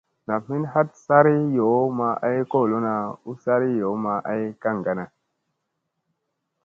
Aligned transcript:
Nam 0.27 0.41
hin 0.47 0.63
ɦat 0.73 0.89
sari 1.05 1.35
yoo 1.57 1.81
ma 1.97 2.09
ay 2.27 2.39
kolona 2.51 2.93
u 3.29 3.31
sari 3.43 3.69
yoo 3.79 3.95
ma 4.03 4.13
ay 4.31 4.43
kaŋgana. 4.61 5.05